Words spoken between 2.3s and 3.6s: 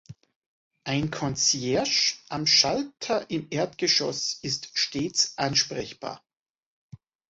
Schalter im